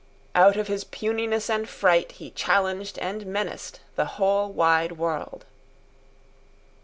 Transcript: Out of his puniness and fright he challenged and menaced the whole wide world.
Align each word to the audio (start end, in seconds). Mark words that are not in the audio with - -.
Out 0.33 0.57
of 0.57 0.67
his 0.67 0.83
puniness 0.83 1.47
and 1.47 1.69
fright 1.69 2.13
he 2.13 2.31
challenged 2.31 2.97
and 2.97 3.23
menaced 3.27 3.81
the 3.95 4.05
whole 4.17 4.51
wide 4.51 4.93
world. 4.93 5.45